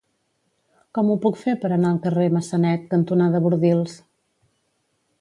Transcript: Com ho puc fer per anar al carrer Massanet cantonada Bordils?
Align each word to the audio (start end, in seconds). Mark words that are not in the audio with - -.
Com 0.97 1.11
ho 1.11 1.17
puc 1.25 1.37
fer 1.43 1.53
per 1.65 1.71
anar 1.77 1.93
al 1.97 2.01
carrer 2.07 2.27
Massanet 2.39 2.91
cantonada 2.97 3.45
Bordils? 3.47 3.99